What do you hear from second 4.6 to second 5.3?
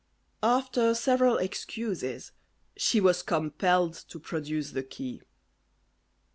the key.